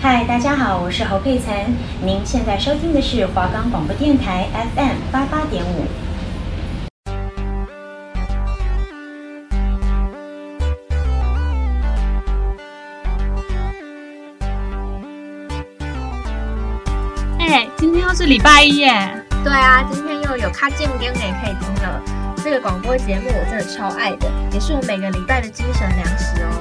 [0.00, 1.74] 嗨，大家好，我是侯佩岑。
[2.00, 5.84] 您现在收听的是华冈广播电台 FM 八八点五。
[17.40, 19.10] 哎，今天又是礼拜一耶！
[19.42, 22.00] 对啊，今天又有卡健跟也可以听了。
[22.36, 26.57] 这个广播节目我真的超爱的，也是我每个礼拜的精神粮食哦。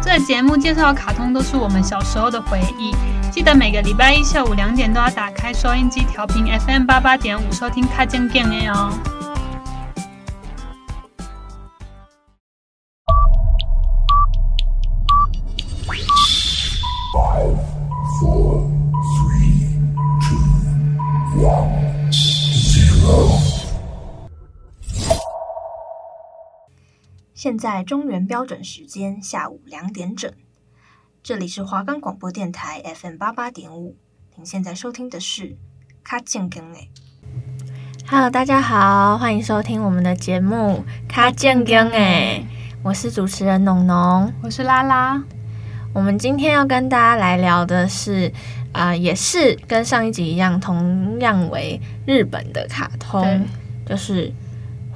[0.00, 2.94] 这节目介绍的卡通都是我们小时候的回忆，
[3.30, 8.92] 记得每个礼拜一下午两点都要打开收音机调频 FM 八八点五收听卡健健哦。
[27.38, 30.28] 现在中原标准时间下午两点整，
[31.22, 33.96] 这里是华冈广播电台 FM 八八点五。
[34.34, 35.56] 您现在收听的是
[36.02, 36.90] 卡健更诶。
[38.08, 42.44] Hello，大家好，欢迎收听我们的节目卡健更诶。
[42.82, 45.22] 我是主持人农农，我是拉拉。
[45.92, 48.32] 我们今天要跟大家来聊的是，
[48.72, 53.46] 啊、呃，也是跟上一集一样，同样为日本的卡通，
[53.86, 54.32] 就是。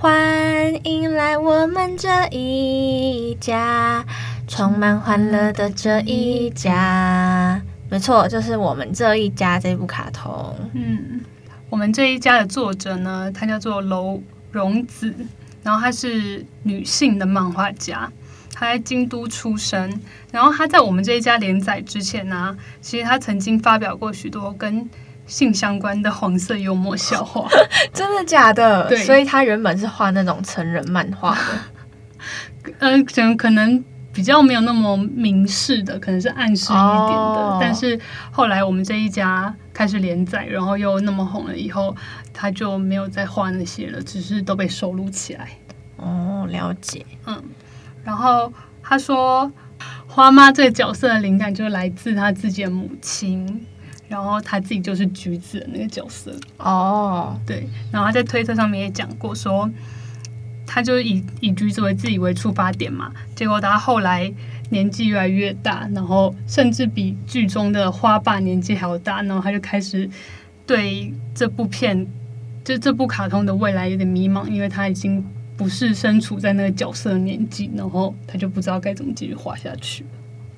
[0.02, 4.04] 欢迎来我们这一家，
[4.48, 7.62] 充满欢乐的这一家。
[7.88, 10.56] 没错，就是我们这一家这部卡通。
[10.72, 11.20] 嗯，
[11.70, 15.14] 我们这一家的作者呢，她叫做楼荣子，
[15.62, 18.10] 然后她是女性的漫画家，
[18.52, 20.00] 她在京都出生。
[20.32, 24.90] 然后她在我们这一家连载之前呢、其实她曾经发表过许多跟
[25.26, 27.48] 性相关的黄色幽默笑话，
[27.92, 28.88] 真的假的？
[28.88, 37.40] 对，所以他原本是画那种成人漫画的， 呃，可能可能比较没有那么明示的，可能是暗示一点的。
[37.42, 37.98] 哦、但是
[38.30, 41.96] 后来我们这一家开始连载，然后又那么红了以后，
[42.32, 45.48] 他就没有再画那些了，只是都被收录起来。
[45.96, 47.06] 哦，了解。
[47.26, 47.42] 嗯，
[48.04, 48.52] 然后
[48.82, 49.50] 他说，
[50.06, 53.66] 花妈这个角色的灵感就来自他自己的母亲。
[54.12, 57.46] 然后他自己就是橘子的那个角色哦，oh.
[57.46, 57.66] 对。
[57.90, 59.70] 然后他在推特上面也讲过说，
[60.66, 63.10] 他就以以橘子为自己为出发点嘛。
[63.34, 64.30] 结果他后来
[64.68, 70.06] 年纪越来越大，然后甚至比剧中的花爸年纪还要大，然后他就开始
[70.66, 72.06] 对这部片，
[72.62, 75.24] 就这部卡通的未来有点迷茫，因为他已经
[75.56, 80.04] 不是身处在那个角色的年纪，然后他就不知道该怎么继续画下去。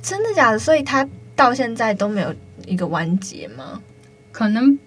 [0.03, 0.59] 真的假的？
[0.59, 2.35] 所以他到现在都没有。
[2.67, 3.83] 一个完结吗？
[4.33, 4.79] 可能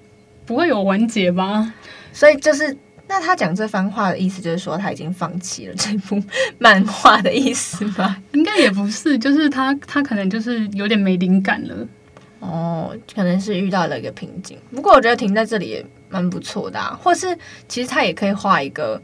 [0.46, 1.74] 不会有完结吧。
[2.12, 2.76] 所以就是，
[3.08, 6.20] 那他讲这番话的意思，就是说他已经放弃了这部
[6.58, 8.20] 漫画的意思吧？
[8.34, 11.88] 应该也不是，就是他他可能就是有点没灵感了。
[12.40, 14.58] 哦，可能是遇到了一个瓶颈。
[14.74, 16.98] 不过我觉得停在这里也蛮不错的啊。
[17.00, 17.38] 或是
[17.68, 19.00] 其实他也可以画一个。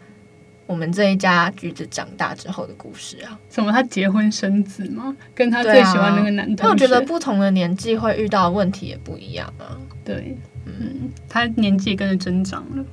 [0.66, 3.72] 我们这一家橘子长大之后的故事啊，什么？
[3.72, 5.16] 他结婚生子吗？
[5.35, 6.63] 跟他最喜欢那个男同学？
[6.68, 9.78] 啊、我觉得不同的年纪会遇到的问题也不一样啊。
[10.06, 12.85] 对，嗯，他年纪也跟着增长了，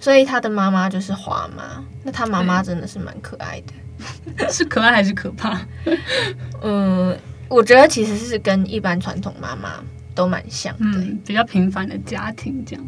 [0.00, 1.84] 所以他的妈妈就是花妈。
[2.02, 3.62] 那他妈妈真的是蛮可爱
[4.36, 5.60] 的， 是可爱还是可怕？
[6.62, 7.16] 嗯，
[7.48, 9.82] 我觉得其实是跟一般传统妈妈
[10.14, 12.84] 都蛮像的，嗯，比较平凡的家庭这样。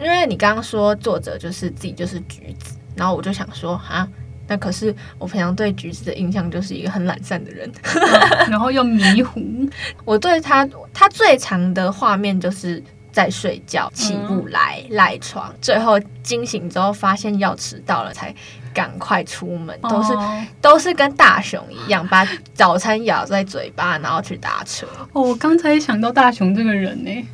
[0.00, 2.77] 因为你刚刚说作者就是自己就是橘子。
[2.98, 4.06] 然后我就想说啊，
[4.48, 7.70] 那可是我平常对橘子的印象就是一个很懒散的人，
[8.50, 9.40] 然后又迷糊。
[10.04, 12.82] 我对他，他最长的画面就是
[13.12, 18.34] 在睡觉，起不来，赖床，最后惊醒之后发现要迟到了，才
[18.72, 20.12] 赶快出门，都是
[20.60, 24.86] 都是跟大雄一样，把早餐咬在嘴巴，然后去搭车。
[25.12, 27.28] 哦，我刚才想到大雄这个人呢，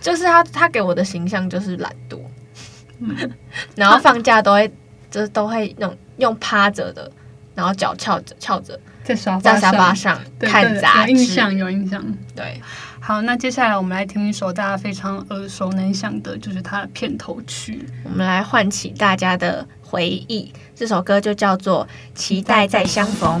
[0.00, 2.18] 就是他，他给我的形象就是懒惰，
[3.76, 4.72] 然后放假都会。
[5.14, 7.08] 这都会用用趴着的，
[7.54, 10.18] 然后脚翘着翘着，在沙在沙发上。
[10.40, 12.04] 看杂志，有印象，有印象。
[12.34, 12.60] 对，
[12.98, 20.52] 好，那接下来我们来听一首大家非常耳熟能详的，就是它的片头曲，我们来唤起大家的回忆。
[20.74, 21.86] 这首歌就叫做
[22.18, 23.40] 《期待再相逢》。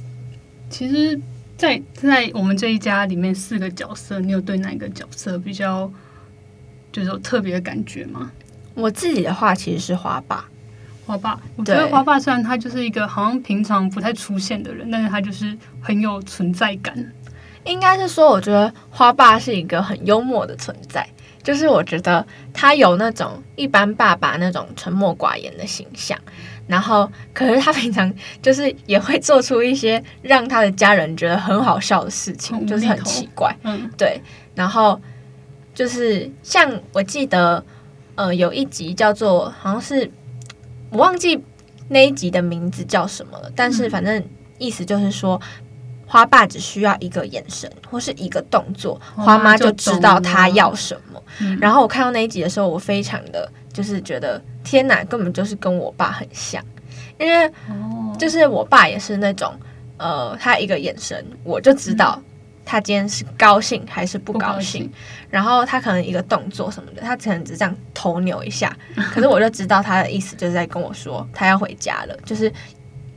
[0.81, 1.15] 其实
[1.55, 5.87] 在，在在我们这一家里面四个角色，你有对哪个角色比较
[6.91, 8.31] 就是有特别的感觉吗？
[8.73, 10.49] 我自己的话其实是花爸。
[11.05, 17.13] 花爸，我觉得花爸虽然他就是一个好像平常不太出现的人，但是他就是很有存在感。
[17.65, 21.07] 应该是说，我觉得花爸是一个很幽默的存在。
[21.43, 26.17] 就是我觉得他有那种一般爸爸那种沉默寡言的形象，
[26.71, 34.21] 然后可是他平常就是也会做出一些让他的家人觉得很好笑的事情，就是很奇怪，嗯，对。
[34.55, 34.99] 然后
[35.73, 37.63] 就是像我记得，
[38.15, 40.09] 呃，有一集叫做好像是
[40.89, 41.43] 我忘记
[41.89, 44.23] 那一集的名字叫什么了，但是反正
[44.57, 45.39] 意思就是说。
[46.11, 51.23] 花爸只需要一个眼神或是一个动作，花妈就知道他要什么。
[51.57, 56.63] 然后我看到那一集的时候，我非常的就是觉得天哪，根本就是跟我爸很像，
[57.19, 57.51] 因为
[58.17, 59.53] 就是我爸也是那种，
[59.97, 62.21] 呃，他一个眼神我就知道
[62.65, 64.91] 他今天是高兴还是不高兴。
[65.29, 68.75] 然后他可能一个动作什么的，他可能只这样头扭一下，
[69.13, 72.17] 可是我就知道他的意思就是在跟我说他要回家了。
[72.25, 72.51] 就是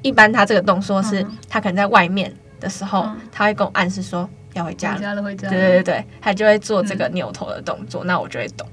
[0.03, 2.35] 一般他这个动作是他可能在外面。
[2.61, 5.55] 的时候，嗯、他会跟我暗示说要回家了，回家了，回家了。
[5.55, 8.67] 对对对，他就会做这个扭头的动作，嗯、那我就会懂。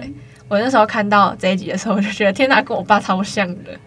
[0.00, 0.12] 对，
[0.48, 3.78] 我那时候看到这一集的时候，我就觉得天哪，跟我爸超像的。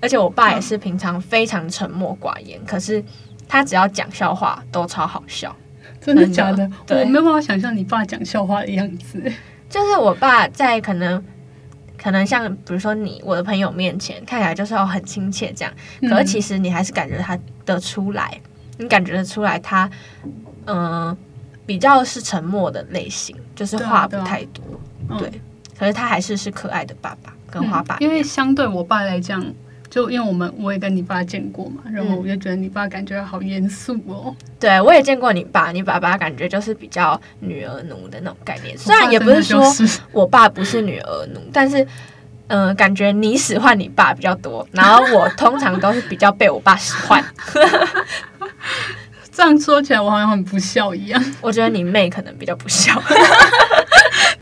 [0.00, 3.02] 而且我爸也是平常非常沉默寡言，嗯、可是
[3.48, 5.54] 他只要讲笑话都超好笑。
[6.00, 6.70] 真的假的？
[6.86, 9.32] 对，我没有办法想象你爸讲笑话的样子。
[9.70, 11.24] 就是我爸在可能
[11.96, 15.72] 可能像比如说你我的朋友面前看起来就是要很亲切这样，
[16.02, 18.38] 嗯、可是其实你还是感觉他的出来。
[18.76, 19.88] 你感觉得出来，他
[20.66, 21.16] 嗯、呃、
[21.64, 24.62] 比较是沉默的类型，就是话不太多，
[25.18, 25.30] 对。
[25.78, 27.98] 可是他还是是可爱的爸爸，跟花爸、嗯。
[28.00, 29.44] 因为相对我爸来讲，
[29.90, 34.34] 就因为我们我也跟你爸见过嘛，然后我就觉得你爸感觉好严肃哦。
[34.58, 38.76] 对，我也见过你爸，你爸爸感觉就是比较女儿奴的那种概念。
[38.78, 39.62] 虽然也不是说
[40.12, 41.86] 我爸不是女儿奴，但是。
[42.48, 47.24] 嗯、呃，感觉你使唤你爸比较多，然后我通常都是比较被我爸使唤。
[49.32, 51.24] 这样说起来，我好像很不孝一样。
[51.40, 53.02] 我觉得你妹可能比较不孝。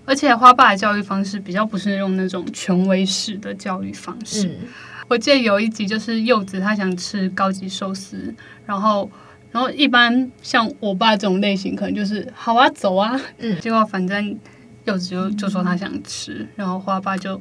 [0.05, 4.49] 而且花爸的教育方式比较不是用那种权威式的教育方式。
[4.49, 4.69] 嗯、
[5.09, 8.35] 我记得有一集就是柚子他想吃高级寿司，
[8.67, 9.11] 然后
[9.51, 13.21] 然后一般像我爸这种类型，可能就是好啊，走啊。
[13.39, 13.59] 嗯。
[13.61, 14.39] 结果反正
[14.85, 17.41] 柚子就就说他想吃，嗯、然后花爸就。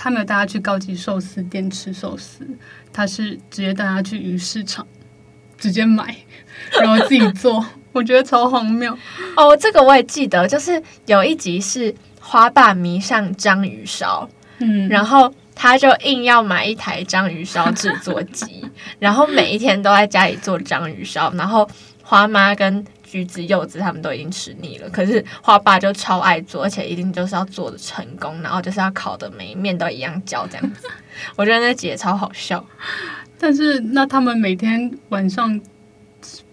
[0.00, 2.46] 他没有带他去高级寿司店吃寿司，
[2.92, 4.86] 他是直接带他去鱼市场，
[5.58, 6.16] 直接买，
[6.80, 7.64] 然后自己做。
[7.92, 8.96] 我觉得超荒谬
[9.34, 9.56] 哦！
[9.56, 14.28] 这个我也记得，就是有一集是花爸迷上章鱼烧，
[14.58, 18.64] 嗯，然后他就硬要买一台章鱼烧制作机，
[19.00, 21.68] 然后每一天都在家里做章鱼烧，然后
[22.02, 22.84] 花妈跟。
[23.10, 30.86] 橘子、柚子他们都已经吃腻了，可是花爸就超爱做，而且一定就是要做的成功，然后就是要烤的每一面都一样焦这样子。
[31.34, 32.62] 我觉得那集也超好笑。
[33.38, 35.60] 但是那他们每天晚上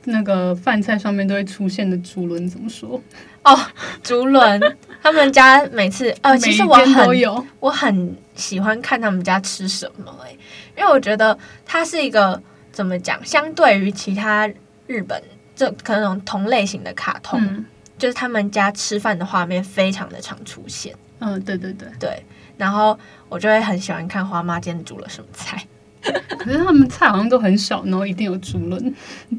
[0.05, 3.01] 那个饭菜上面都会出现的竹轮怎么说？
[3.43, 3.59] 哦，
[4.03, 4.61] 竹轮，
[5.01, 10.37] 他们家每次呃，其实我很我很喜欢看他们家吃什么诶、欸，
[10.77, 14.49] 因为我觉得它是一个怎么讲，相对于其他
[14.87, 15.21] 日本。
[15.57, 17.65] 这可能同类型的卡通，嗯、
[17.97, 20.93] 就是他们家吃饭的画面非常的常出现。
[21.19, 22.25] 嗯，对对对对。
[22.57, 22.99] 然后
[23.29, 25.65] 我就会很喜欢看花妈今天煮了什么菜。
[26.37, 28.93] 可是他们菜好像都很少，然后一定有猪轮，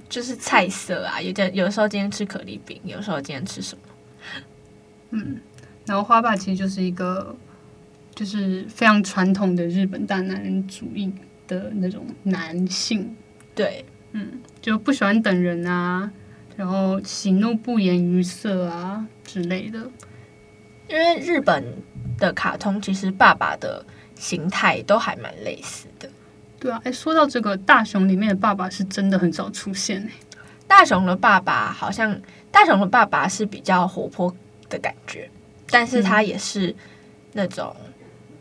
[0.08, 1.20] 就是菜色啊。
[1.20, 3.82] 有的有时候今天吃可丽饼，有时候今天吃什么。
[5.10, 5.40] 嗯，
[5.84, 7.36] 然后花爸其实就是一个，
[8.14, 11.12] 就是非常传统的日本大男人主义
[11.46, 13.16] 的那种男性。
[13.54, 13.84] 对。
[14.12, 16.10] 嗯，就不喜欢等人啊，
[16.56, 19.78] 然后喜怒不言于色啊之类的。
[20.88, 21.62] 因为日本
[22.16, 26.08] 的卡通其实爸爸的形态都还蛮类似的。
[26.58, 30.10] 对啊，哎，说到这个大雄里面的爸爸是真的很少出现哎。
[30.66, 32.20] 大雄的爸爸好像
[32.50, 34.34] 大雄的爸爸是比较活泼
[34.68, 35.30] 的感觉，
[35.70, 36.74] 但是他也是
[37.32, 37.92] 那种、嗯、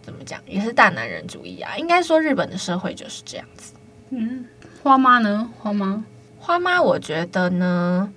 [0.02, 1.78] 怎么讲，也是大男人主义啊。
[1.78, 3.74] 应该说日本的社会就是这样子。
[4.10, 4.46] 嗯。
[4.82, 5.52] 花妈呢？
[5.58, 6.06] 花妈，
[6.38, 8.08] 花妈，我觉得呢，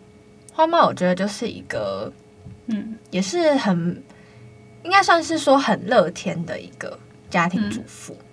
[0.52, 2.12] 花妈我觉得就是一个，
[2.67, 4.02] 嗯，也是很
[4.83, 6.99] 应该算是说很乐天的一个
[7.31, 8.14] 家庭主妇。
[8.21, 8.26] 嗯、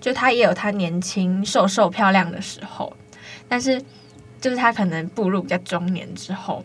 [0.00, 2.96] 就她也有她年轻瘦瘦漂亮的时候，
[3.48, 3.82] 但是
[4.40, 6.64] 就是她可能步入比较中年之后，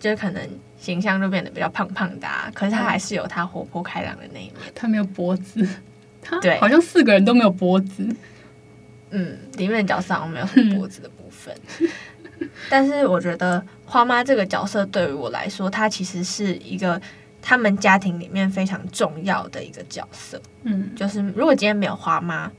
[0.00, 4.54] 就是可能形象就变得比较胖胖的，啊，可是她还是有她活泼开朗的那一面。
[4.74, 5.66] 她没有脖子，
[6.22, 8.06] 她对，好像四个人都没有脖子。
[9.10, 11.54] 嗯，里面的角色好像没有什么脖子的部分，
[12.40, 17.00] 嗯、 但是我觉得花妈这个角色对于我来说，她其实是一个
[17.46, 20.40] 他们家庭里面非常重要的一个角色。
[20.62, 22.50] 嗯，就是如果今天没有花妈，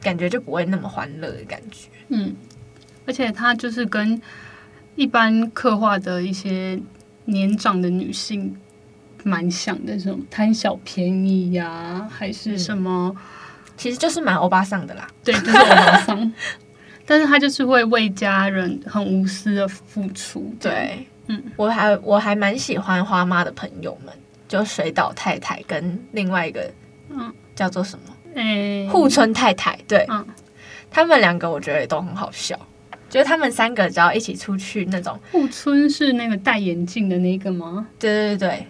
[0.00, 1.88] 感觉就不会那么欢乐的感觉。
[2.08, 2.34] 嗯，
[3.06, 4.20] 而且她就是跟
[4.96, 6.76] 一般刻画的一些
[7.26, 8.56] 年长的女性
[9.22, 13.14] 蛮像的，这种贪小便宜呀、啊，还是什么。
[13.16, 13.22] 嗯
[13.74, 16.32] 其实就是蛮欧巴桑的啦，对，就是欧巴桑，
[17.06, 20.54] 但是他就是会为家人很无私的付出。
[20.60, 24.14] 对，嗯，我还我还蛮喜欢花妈的朋友们，
[24.52, 26.70] 就水岛太太跟另外一个，
[27.08, 28.14] 嗯，叫做什么？
[28.34, 29.78] 诶，户村太太。
[29.88, 30.22] 对，嗯，
[30.90, 32.54] 他们两个我觉得也都很好笑，
[33.08, 35.18] 就是他们三个只要一起出去那种。
[35.30, 37.88] 户村是那个戴眼镜的那个吗？
[37.98, 38.66] 对对对，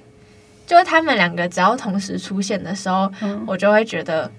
[0.69, 4.31] 就是他们两个只要同时出现的时候，嗯，我就会觉得。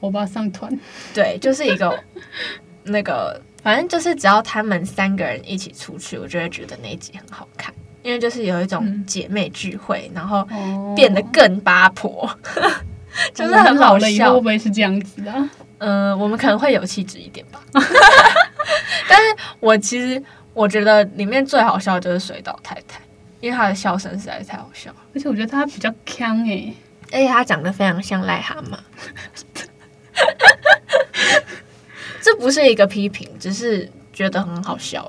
[0.00, 0.70] 欧巴上团，
[1.14, 1.98] 对，就是一个
[2.84, 7.72] 那个，反正就是只要他们三个人一起出去，我就会觉得那一集很好看，
[8.04, 10.46] 因为就是有一种姐妹聚会，嗯、然后
[10.94, 12.38] 变得更八婆，哦、
[13.34, 14.34] 就是很好笑。
[14.34, 15.34] 会不会是这样子啊？
[15.78, 17.58] 嗯、呃，我们可能会有气质一点吧。
[19.08, 19.24] 但是
[19.58, 23.00] 我其实我觉得里面最好笑的就是水岛太太，
[23.40, 26.74] 因为她的笑声实在是太好笑，而且我觉得她比较锵诶，
[27.10, 28.76] 而且她长得非常像癞蛤蟆。
[32.20, 35.06] 这不是一个批评，只是觉得很好笑。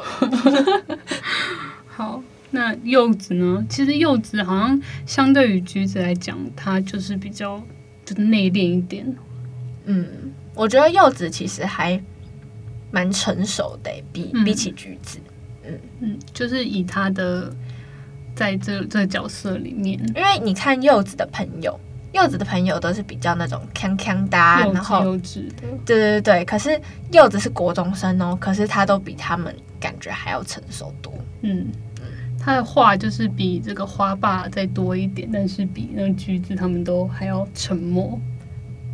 [1.87, 2.21] 好，
[2.55, 3.63] 那柚子呢？
[3.69, 7.61] 其实柚子好像相对于橘子来讲，它就是比较
[8.05, 9.05] 就是内敛一点。
[9.83, 10.07] 嗯，
[10.55, 12.01] 我觉得柚子其实还
[12.89, 15.19] 蛮成熟的，比、嗯、比起橘子。
[15.63, 17.53] 嗯嗯，就是以他的
[18.33, 21.79] 在这这个角色里面，因为你看柚子的朋友。
[22.13, 24.37] 柚子的朋友都是比较那种锵锵的，
[24.71, 26.45] 然后幼稚的，对对对。
[26.45, 26.79] 可是
[27.11, 31.13] 柚子是国中生哦，可是他都比他们感觉还要成熟多。
[31.41, 31.67] 嗯
[32.45, 38.19] 嗯，他的话就是比这个花爸再多一点，但是比那个橘子他们都还要沉默。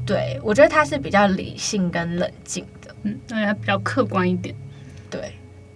[0.06, 4.56] 对，我觉得他是比较理性跟冷静的，嗯，而且他比较客观一点。
[5.10, 5.34] 对，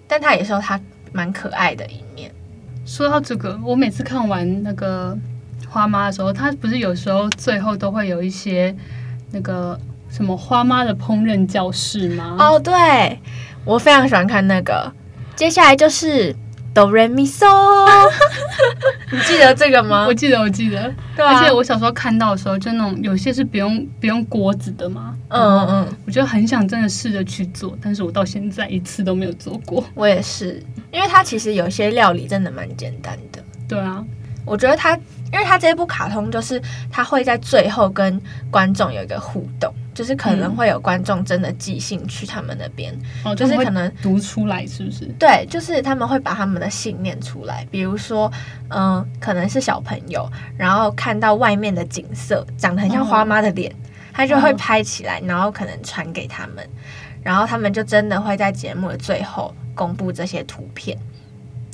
[0.08, 0.80] 但他也说他
[1.12, 2.32] 蛮可爱的一面。
[2.86, 5.18] 说到这个，我每次看完那个。
[5.68, 8.74] 花妈的时候，他不是有时候最后都会有一些
[9.32, 9.78] 那个
[10.10, 12.38] 什么花妈的烹饪教室吗？
[12.40, 13.20] 哦，对，
[13.66, 14.90] 我非常喜欢看那个。
[15.36, 16.34] 接下来就是
[16.76, 17.48] 哆来咪嗦，
[19.10, 20.06] 你记得这个吗？
[20.06, 20.94] 我记得，我记得。
[21.16, 25.16] 对啊，而且我小时候看到的时候，就那种有些是不用不用锅子的嘛。
[25.30, 29.86] 嗯嗯嗯，我就很想真的试着去做，但是我到现在一次都没有做过。
[29.94, 33.42] 我也是，因为它其实有些料理真的蛮简单的。
[33.70, 34.04] 对啊，
[34.46, 35.00] 我觉得它。
[35.34, 45.06] 因为他这部卡通就是他会在最后跟观众有一个互动，就是可能会有观众真的寄信去他们那边，哦，就是可能读出来，是不是？
[45.20, 48.32] 对，就是他们会把他们的信念出来，比如说，
[48.70, 53.76] 嗯、呃，可能是小朋友，然后看到外面的景色长得很像花妈的脸，哦、
[54.14, 56.66] 他就会拍起来，然后可能传给他们，
[57.22, 60.98] 然后他们就真的会在节目的最后公布这些图片。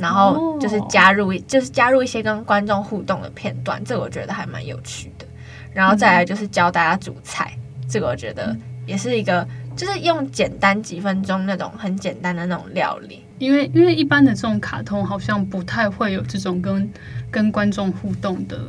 [0.02, 5.26] 然后就是加入，就是加入一些跟观众互动的片段，这个我觉得还蛮有趣的。
[5.72, 7.56] 然后再来就是教大家煮菜，
[7.88, 8.54] 这个我觉得
[8.86, 13.24] 也是一个，就是用简单几分钟那种很简单的那种料理。
[13.38, 16.92] 因为因为一般的这种卡通好像不太会有这种跟
[17.30, 18.60] 跟观众互动的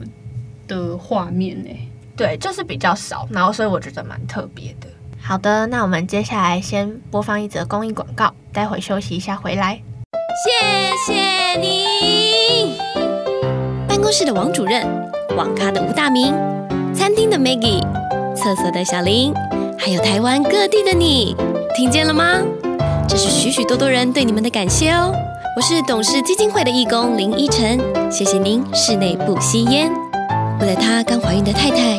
[0.68, 1.70] 的画面呢。
[2.14, 3.26] 对，就是比较少。
[3.30, 4.86] 然后所以我觉得蛮特别的。
[5.20, 9.80] 好的，那我们接下来先播放一则公益广告，待会休息一下回来。
[10.34, 12.74] 谢谢你。
[13.86, 14.82] 办公室的王主任，
[15.36, 16.34] 网咖的吴大明，
[16.94, 17.82] 餐厅的 Maggie，
[18.34, 19.34] 厕所的小林，
[19.78, 21.36] 还有台湾各地的你，
[21.76, 22.40] 听见了吗？
[23.06, 25.12] 这是许许多多人对你们的感谢哦。
[25.54, 27.78] 我是董事基金会的义工林依晨，
[28.10, 29.92] 谢谢您室内不吸烟。
[30.60, 31.98] 为了他刚怀孕的太太，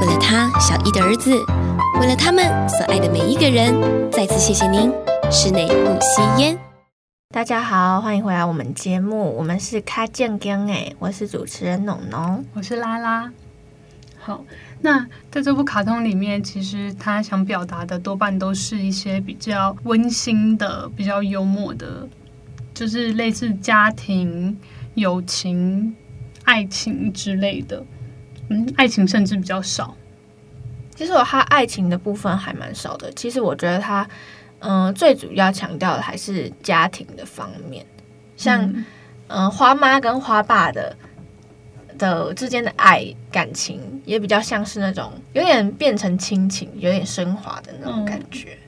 [0.00, 1.30] 为了他小一的儿子，
[2.00, 3.74] 为了他们所爱的每一个人，
[4.10, 4.90] 再次谢谢您
[5.30, 6.58] 室内不吸烟。
[7.30, 9.36] 大家好，欢迎回来我们节目。
[9.36, 13.30] 我们是卡健根诶，我是主持人农农，我是拉拉。
[14.16, 14.44] 好，
[14.80, 22.08] 那在这部卡通里面，其实他想表达的多半都是一些比较温馨的、比较幽默的
[22.72, 24.56] 就是类似家庭、
[24.94, 25.94] 友情、
[26.44, 27.84] 爱情之类的。
[28.48, 29.94] 嗯，爱情甚至比较少。
[30.94, 33.12] 其实我他爱情的部分还蛮少的。
[33.12, 34.08] 其实我觉得他，
[34.60, 37.84] 嗯、呃，最主要强调的还是家庭的方面，
[38.36, 38.84] 像嗯、
[39.28, 40.96] 呃，花妈跟花爸的
[41.98, 48.50] 的之间的爱感情，也比较像是那种有点变成亲情，有点升华的那种感觉。
[48.50, 48.58] 嗯、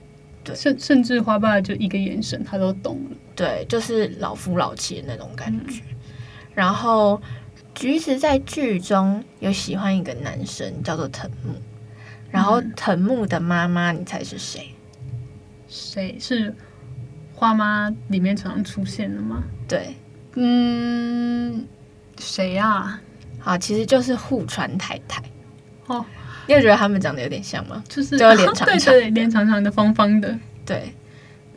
[0.45, 3.17] 对，甚甚至花爸就一个眼神，他都懂了。
[3.35, 5.81] 对，就是老夫老妻的那种感觉。
[5.91, 5.97] 嗯、
[6.55, 7.21] 然后
[7.75, 11.55] 橘子在剧中有喜欢一个男生，叫做藤木。
[12.31, 14.75] 然后藤木的妈妈，你猜是谁？
[15.69, 16.55] 谁是
[17.35, 19.45] 花妈里面常常出现的吗？
[19.69, 19.95] 对，
[20.35, 21.67] 嗯，
[22.19, 23.01] 谁呀、啊？
[23.39, 25.23] 好，其实就是户川太太。
[25.87, 26.05] 哦，
[26.47, 27.83] 你有觉得他们长得有点像吗？
[27.89, 30.37] 就是就脸长长， 对对，脸长长的，方方的。
[30.65, 30.93] 对，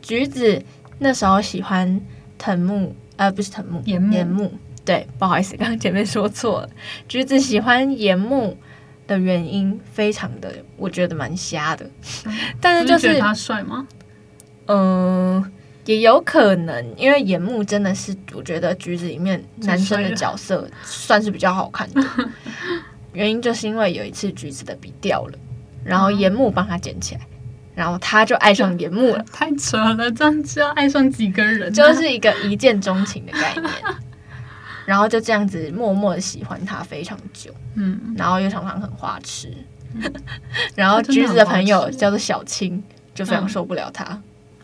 [0.00, 0.62] 橘子
[0.98, 2.00] 那时候喜欢
[2.38, 4.12] 藤木，呃，不是藤木，岩木。
[4.12, 4.52] 岩木。
[4.84, 6.70] 对，不好意思，刚刚前面说错了。
[7.08, 8.56] 橘子喜欢岩木。
[9.04, 11.84] 的原因非常的，我觉得蛮瞎的，
[12.24, 13.84] 嗯、但是就是，是他帅吗？
[14.72, 15.50] 嗯、呃，
[15.84, 22.02] 也有可能，因为岩木真的是我觉得橘子里面男生的角色算是比较好看的，
[23.12, 25.38] 原因就是因为有一次橘子的笔掉了，
[25.84, 27.20] 然后岩木帮他捡起来，
[27.74, 33.68] 然后他就爱上岩木了， 太扯了，这样就要爱上几个人、啊，就是一个一见钟情的概念。
[34.84, 39.48] 然后就这样子默默的喜欢他非常久，嗯，然后又常常很花痴，
[39.94, 40.12] 嗯、
[40.74, 42.82] 然后橘子的朋友叫做小青，
[43.14, 44.04] 就非常受不了他。
[44.06, 44.22] 嗯、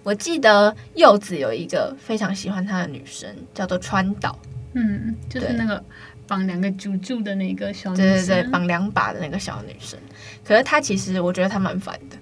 [0.09, 4.38] 我记得柚子有一个非常喜欢他的女生，叫做川岛，
[4.73, 5.85] 嗯，就是那个
[6.27, 10.01] 绑两个啾啾的那个小女生，对对对，绑两把的那个小女生。
[10.42, 12.16] 可是她其实我觉得她蛮烦的，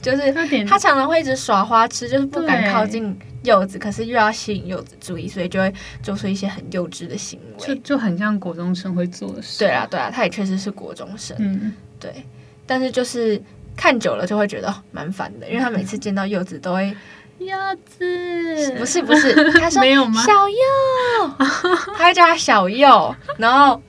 [0.00, 0.32] 就是
[0.64, 3.18] 她常常会一直耍花痴，就是不敢靠近。
[3.42, 5.70] 柚子，可是又要吸引柚子注意，所以就会
[6.02, 9.58] 做出一些很幼稚的行为，就就很像国中生会做的事。
[9.58, 11.36] 对啊，对啊，她也确实是国中生。
[11.38, 12.24] 嗯，对。
[12.64, 13.38] 但是就是
[13.76, 16.96] 看久了就会觉得蛮烦的，因为她每次见到柚子都会
[17.38, 20.22] 柚子，不是不是， 他说没有吗？
[20.22, 21.30] 小柚，
[21.96, 23.80] 他会叫他小柚，然后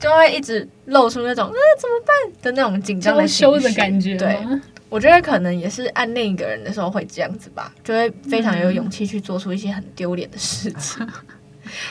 [0.00, 4.38] 就会一直露出那种呃怎么办的那种紧张的羞的感觉，对。
[4.90, 11.04] 我觉得可能也是暗恋一个人的时候会这样子吧，就会非常有勇气去做出一些很丢脸的事情。
[11.04, 11.10] 嗯、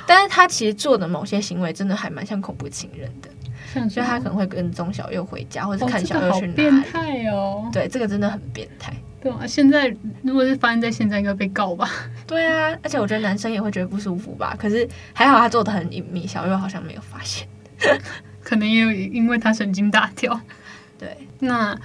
[0.08, 6.54] 但是他其实做的某些行为真的还蛮像恐怖情人的，所以他可能会跟踪小柚回家，或者是看小柚去哪里。
[6.54, 7.70] 哦这个、变态哦！
[7.74, 8.94] 对，这个真的很变态。
[9.24, 11.90] 对啊，现在如果是发生在现在，应该被告吧？
[12.28, 14.56] 对啊，而且我觉得男生也会觉得不舒服吧？
[14.60, 17.48] 可是还好他做的很隐秘，小月好像没有发现。
[18.44, 20.40] 可能也有因为他神经大条。
[21.00, 21.76] 对，那。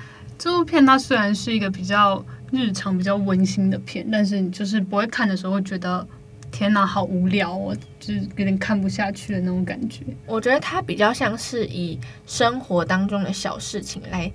[0.40, 6.06] 这部片它虽然是一个比较日常、比较温馨的片，但是你就是不会看的时候会觉得
[6.52, 10.04] 天哪，好无聊哦，就是有点看不下去的那种感觉。
[10.26, 14.30] 我觉得它比较像是以生活当中的小事情来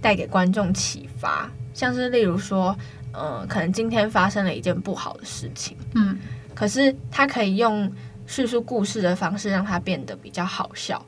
[0.00, 2.76] 带给观众启发，像是例如说，
[3.12, 6.18] 呃，可能今天发生了一件不好的事情，嗯，
[6.52, 7.88] 可是他可以用
[8.26, 11.00] 叙述故事的方式让它变得比较好笑。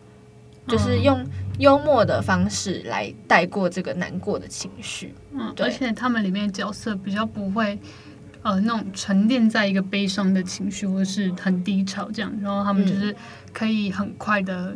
[0.68, 1.26] 就是用
[1.59, 7.76] 幽默的方式来带过这个难过的情绪，嗯，而且他们里面角色比较不会，
[8.42, 13.16] 呃，那种沉淀在一个悲伤的情绪，或是很低潮这样，然后他们就是
[13.52, 14.72] 可以很快的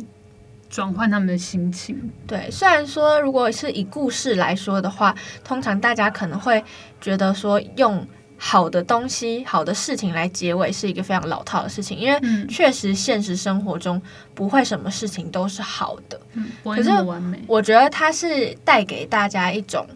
[0.74, 2.10] 转换他们的心情。
[2.26, 6.62] 对，虽然说如果是以故事来说的话，通常大家可能会
[7.00, 8.04] 觉得说用。
[8.36, 14.02] 好的东西、好的事情来结尾是一个非常老套的事情，因为确实现实生活中
[14.34, 16.20] 不会什么事情都是好的。
[16.64, 16.90] 可是
[17.46, 19.86] 我觉得它是带给大家一种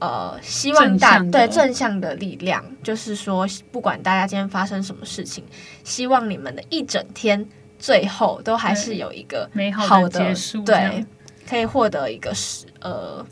[0.00, 5.44] 呃希望大对正向的力量，就是说不管大家今天发生什么事情，
[5.84, 7.46] 希望你们的一整天
[7.78, 11.04] 最后都还是有一个美好的结束，对，
[11.48, 13.24] 可以获得一个是呃。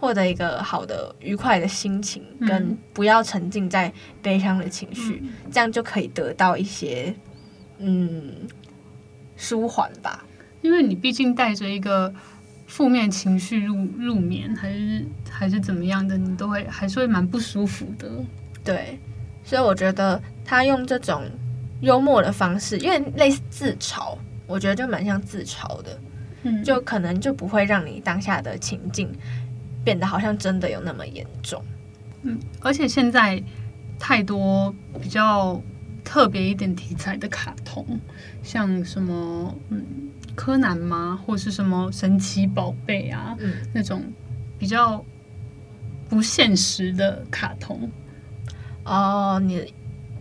[0.00, 7.14] 获得一个好的、愉快的心情，跟不要沉浸在悲伤的情绪，嗯、这样就可以得到一些
[7.78, 8.30] 嗯
[9.34, 10.22] 舒缓吧。
[10.60, 12.12] 因为你毕竟带着一个
[12.66, 18.10] 负面情绪入入眠，还是还是怎么样的，你都会还是会蛮不舒服的。
[18.62, 18.98] 对，
[19.42, 21.22] 所以我觉得他用这种
[21.80, 26.00] 幽默的方式，因为类似自嘲，我觉得就蛮像自嘲的，
[26.42, 29.12] 嗯，就可能就不会让你当下的情境。
[29.84, 31.62] 变得好像真的有那么严重，
[32.22, 33.38] 嗯，而且现在
[33.98, 35.60] 太多比较
[36.02, 37.86] 特别一点题材的卡通，
[38.42, 39.84] 像什么嗯
[40.34, 44.02] 柯南吗，或是什么神奇宝贝啊，嗯，那种
[44.58, 45.04] 比较
[46.08, 47.90] 不现实的卡通。
[48.84, 49.70] 哦，你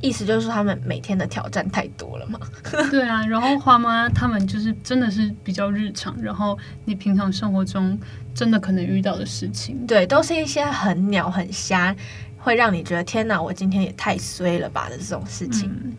[0.03, 2.37] 意思就是他们每天的挑战太多了嘛。
[2.91, 7.97] 对啊，然后花妈他们就是真的是比较日常，然后你平常生活中
[8.35, 11.95] 真的可能遇到的事情，对，都是一些很鸟很瞎，
[12.37, 15.71] 会让你觉得天哪，我今天也太衰了吧的这种事情。
[15.85, 15.93] 嗯、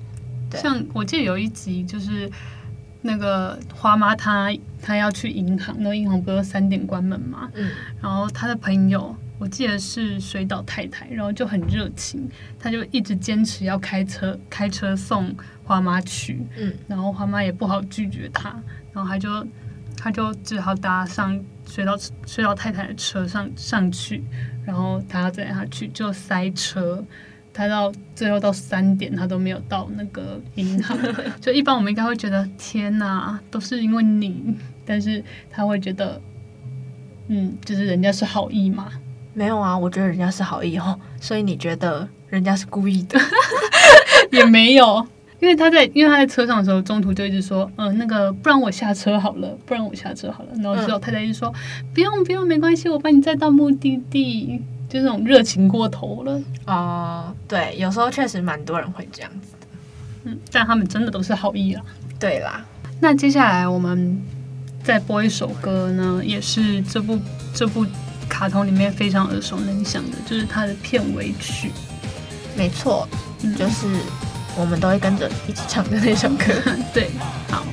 [0.51, 2.31] 对，像我记得有一集就是
[3.01, 7.71] 那个花妈她她要去银行，那银行不是三点关门嘛，嗯，
[8.03, 9.17] 然后她的朋友。
[9.39, 18.55] 我记得是水岛太太，然后就很热情，她就一直坚持要开车开车送花妈去，嗯，然后花妈也不好拒绝她，
[18.93, 19.47] 然后她就
[19.97, 24.23] 她就只好搭上水岛水岛太太的车上上去，
[24.65, 27.05] 然后她要载她去就塞车，
[27.53, 30.97] 她到最后到三点她都没有到那个银行，
[31.41, 36.23] 就一般我们应该会觉得天哪，都是因为你，但是她会觉得，
[37.27, 38.93] 嗯，就是人家是好意嘛。
[39.35, 43.19] 没有啊，我觉得人家是好意哦，所以你觉得人家是故意的？
[44.31, 45.05] 也没有，
[45.41, 50.51] 因为他在因为他在车上的时候，中途就一直说，嗯、呃，那个不然我下车好了，不然我下车好了。
[50.63, 56.33] 然后之后太太一直说，嗯、不用不用，没关系，我把你载到目的地，就那种热情过头了。
[56.67, 59.67] 哦、呃，对，有时候确实蛮多人会这样子的，
[60.25, 61.83] 嗯，但他们真的都是好意啊。
[62.21, 62.65] 对啦，
[63.01, 64.23] 那接下来我们
[64.85, 67.19] 再播一首歌呢，也是这部
[67.53, 67.85] 这部。
[68.37, 71.71] 卡通里面非常耳熟能详的，就是它的片尾曲。
[72.57, 73.09] 没错，
[73.43, 73.87] 嗯、就是
[74.57, 76.47] 我们都会跟着一起唱的那首歌。
[76.93, 77.13] 对，
[77.49, 77.65] 好。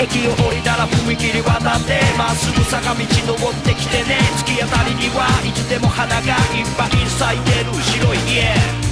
[0.00, 4.18] 駅を降りたら踏切渡ってまっすぐ坂道登ってきてね。
[4.38, 6.26] 突き当たりにはいつでも花がいっ
[6.76, 7.72] ぱい咲いてる。
[7.82, 8.89] 白い家。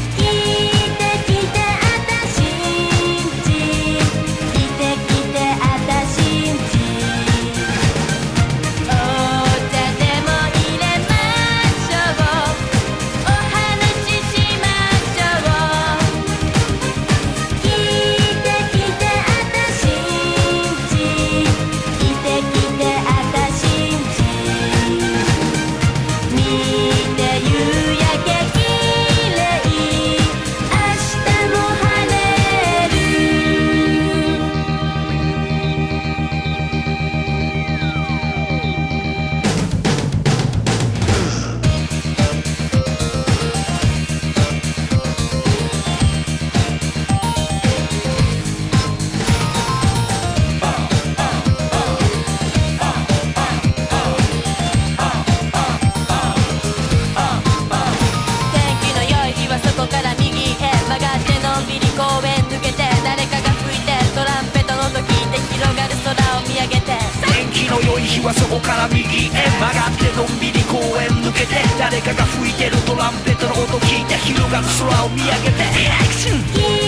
[68.29, 76.88] はそこから右へ曲がってのんびり公園抜けて誰かが吹いてるトランペットの音聞いて広がる空を見上げてリアクション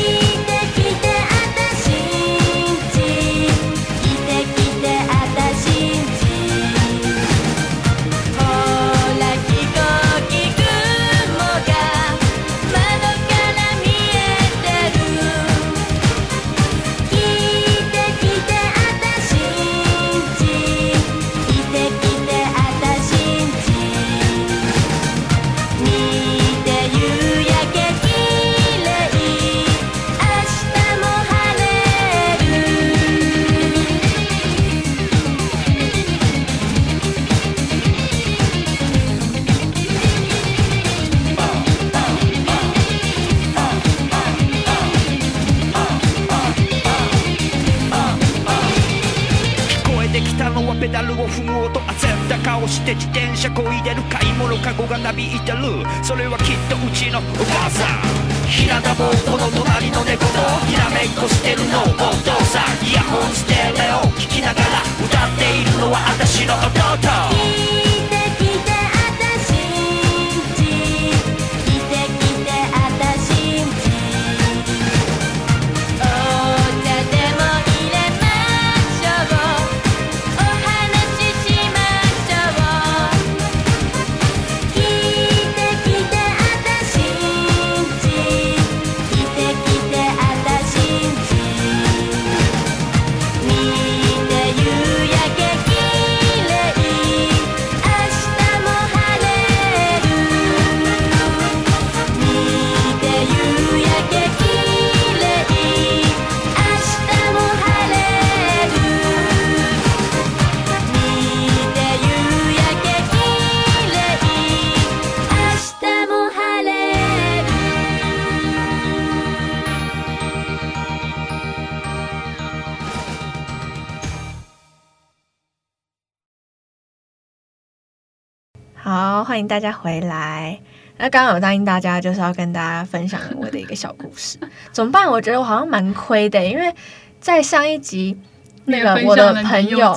[129.31, 130.59] 欢迎大家回来。
[130.97, 134.37] 那刚刚有答应大家，就是要跟大家分享我的一个小故事。
[134.73, 135.09] 怎么办？
[135.09, 136.75] 我觉得我好像蛮亏的，因为
[137.21, 138.19] 在上一集
[138.65, 139.97] 那个我的朋友，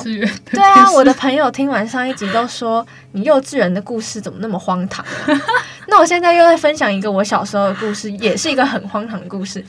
[0.52, 5.42] 对啊，我的朋友听完上一集都说你幼稚园的故事怎么那么荒唐啊？
[5.90, 9.66] 那我现在又在分享一个我小时候的故事，也是一个很荒唐的故事。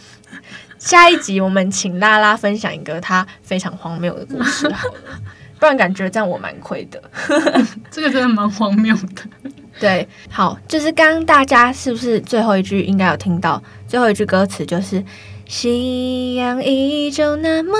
[0.78, 5.18] 下一集我们请拉拉分享一个他非常荒谬的故事好了。
[5.64, 7.02] 突然感觉这样我蛮亏的，
[7.90, 9.22] 这个真的蛮荒谬的。
[9.80, 13.62] 对，好，就是刚刚大家是不是最后一句应该有听到？
[13.88, 15.02] 最后一句歌词就是
[15.48, 17.78] “夕阳依旧那么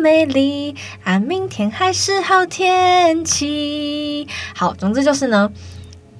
[0.00, 5.52] 美丽，啊，明天还是好天气。”好，总之就是呢，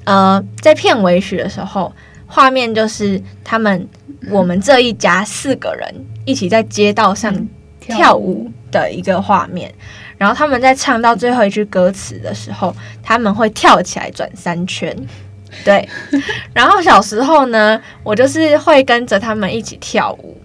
[0.04, 1.90] 呃，在片尾曲的时候，
[2.26, 3.88] 画面就是他们
[4.28, 7.34] 我们这一家四个人一起在街道上
[7.80, 9.72] 跳舞的一个画面。
[10.20, 14.94] 然后他们在唱到最后一句歌词的时候，他们会跳起来转三圈，
[15.64, 15.88] 对。
[16.52, 20.38] 然后小时候呢，我就是会跟着他们一起跳舞。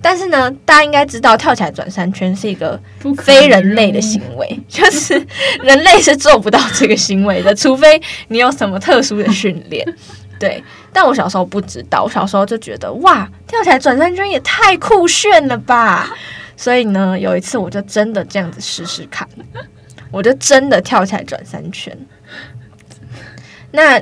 [0.00, 2.80] 但是呢，大家应该知道，跳起来转三圈是一个
[3.18, 5.14] 非人类的行为， 就是
[5.62, 9.86] 人类是做不到这个行为的，除非你有什么特殊的训练。
[10.38, 16.08] 对，但我小时候不知道，我小时候就觉得哇，跳起来转三圈也太酷炫了吧！
[16.60, 19.26] 所以呢，有一次我就真的这样子试试看，
[20.10, 21.96] 我就真的跳起来转三圈。
[23.70, 23.98] 那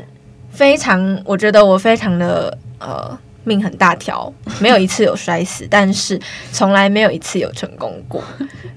[0.51, 3.17] 非常，我觉得我非常的呃。
[3.49, 6.21] 命很大条，没有一次有摔死，但是
[6.53, 8.23] 从来没有一次有成功过，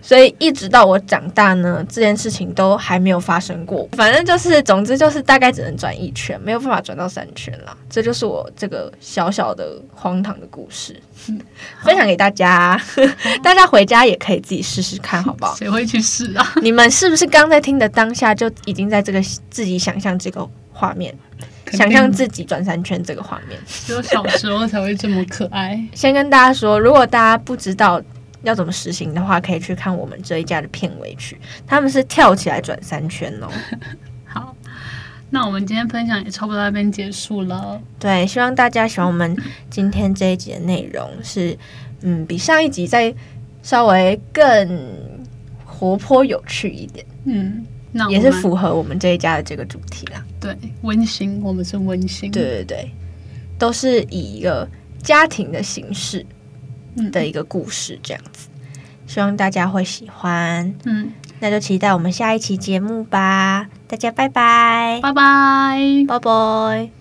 [0.02, 3.88] 所以一直到我长大呢，这件事情都还没有发生过。
[3.92, 7.76] 反正就是，总之就是大概只能转一圈，没有办法转到三圈了。
[7.90, 10.96] 这就是我这个小小的荒唐的故事，
[11.84, 12.82] 分享给大家。
[13.44, 15.56] 大家回家也可以自己试试看，好不好？
[15.56, 16.54] 谁会去试啊？
[16.64, 21.14] 你们是不是刚在听的当下就已经在这个自己想象这个画面？
[21.72, 25.82] 想象自己转三圈这个画面，只有小时候才会这么可爱。
[25.94, 28.02] 先跟大家说，如果大家不知道
[28.44, 33.48] 要怎么实行的话，可以去看我们这一家的片尾曲，他们是跳起来转三圈哦。
[34.26, 34.56] 好，
[35.30, 37.82] 那我们今天分享也差不多到这边结束了。
[38.00, 39.36] 对，希望大家喜欢我们
[39.70, 41.58] 今天这一集的内容，是
[42.02, 43.14] 嗯，比上一集再
[43.64, 44.94] 稍微更
[45.66, 47.06] 活泼有趣一点。
[47.26, 47.66] 嗯。
[47.92, 50.24] 那也是符合我们这一家的这个主题啦。
[50.40, 52.32] 对，温馨，我们是温馨。
[52.32, 52.92] 对对对，
[53.58, 54.68] 都是以一个
[55.02, 56.26] 家庭的形式
[57.12, 58.72] 的一个故事这样子，嗯、
[59.08, 60.74] 希望大家会喜欢。
[60.86, 63.68] 嗯，那就期待我们下一期节目吧。
[63.88, 67.01] 大家拜拜，拜拜，拜拜。